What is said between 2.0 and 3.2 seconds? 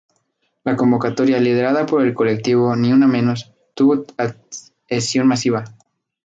el colectivo Ni Una